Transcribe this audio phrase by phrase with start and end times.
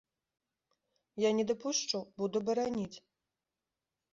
[1.23, 2.97] Я не дапушчу, буду бараніць.